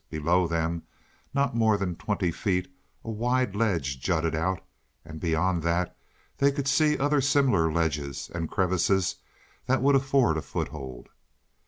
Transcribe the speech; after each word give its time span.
Below 0.09 0.47
them, 0.47 0.81
not 1.31 1.55
more 1.55 1.77
than 1.77 1.95
twenty 1.95 2.31
feet, 2.31 2.67
a 3.03 3.11
wide 3.11 3.55
ledge 3.55 3.99
jutted 3.99 4.33
out, 4.33 4.59
and 5.05 5.19
beyond 5.19 5.61
that 5.61 5.95
they 6.39 6.51
could 6.51 6.67
see 6.67 6.97
other 6.97 7.21
similar 7.21 7.71
ledges 7.71 8.27
and 8.33 8.49
crevices 8.49 9.17
that 9.67 9.83
would 9.83 9.93
afford 9.95 10.37
a 10.37 10.41
foothold. 10.41 11.09